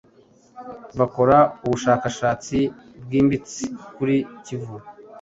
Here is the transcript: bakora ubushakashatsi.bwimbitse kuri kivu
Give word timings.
bakora 0.99 1.37
ubushakashatsi.bwimbitse 1.65 3.63
kuri 3.95 4.17
kivu 4.45 4.75